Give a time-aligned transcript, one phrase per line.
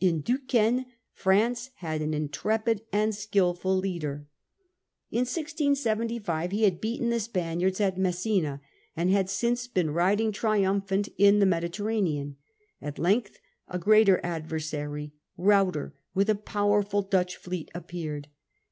[0.00, 4.26] In Duquesne France had an in Medi trepid and skilful leader.
[5.12, 8.60] In 1675 he had beaten c' the Spaniards at Messina,
[8.96, 12.38] and had since been riding triumphant in the Mediterranean.
[12.82, 13.38] At length
[13.70, 18.26] agreater adversary, Ruyter, with a powerful Dutch fleet, appeared.